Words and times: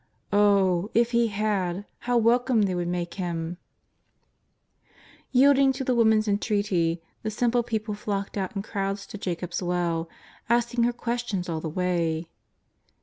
Oh, 0.33 0.89
if 0.95 1.11
He 1.11 1.27
had, 1.27 1.85
how 1.99 2.17
welcome 2.17 2.63
they 2.63 2.73
w^ould 2.73 2.87
make 2.87 3.13
Him! 3.21 3.59
Yield 5.31 5.59
ing 5.59 5.71
to 5.73 5.83
the 5.83 5.93
woman's 5.93 6.27
entreaty, 6.27 7.03
the 7.21 7.29
simple 7.29 7.61
people 7.61 7.93
flocked 7.93 8.35
out 8.35 8.55
in 8.55 8.63
crowds 8.63 9.05
to 9.05 9.19
Jacob's 9.19 9.61
well, 9.61 10.09
asking 10.49 10.85
her 10.85 10.91
questions 10.93 11.47
all 11.47 11.61
the 11.61 11.69
way. 11.69 12.31